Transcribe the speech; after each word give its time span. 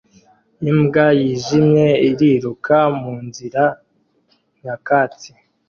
Imbwa 0.69 1.05
yijimye 1.19 1.87
iriruka 2.09 2.77
munzira 2.99 3.63
nyakatsi 4.61 5.31